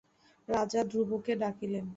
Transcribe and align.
রাজা 0.47 0.81
ধ্রুবকে 0.83 1.33
ডাকিলেন। 1.35 1.85